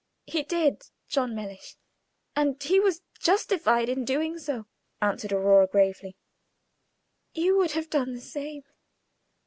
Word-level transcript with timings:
"He 0.25 0.41
did, 0.41 0.81
John 1.09 1.35
Mellish, 1.35 1.75
and 2.35 2.55
he 2.63 2.79
was 2.79 3.03
justified 3.19 3.87
in 3.87 4.03
doing 4.03 4.39
so," 4.39 4.65
answered 4.99 5.31
Aurora, 5.31 5.67
gravely. 5.67 6.15
"You 7.35 7.55
would 7.57 7.73
have 7.73 7.87
done 7.91 8.13
the 8.15 8.21
same." 8.21 8.63